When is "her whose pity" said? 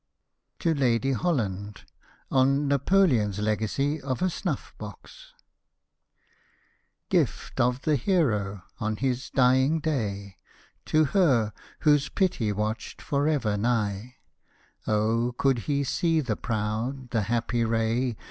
11.05-12.51